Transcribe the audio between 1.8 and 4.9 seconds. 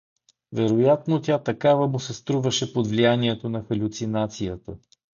му се струваше под влиянието на халюцинацията.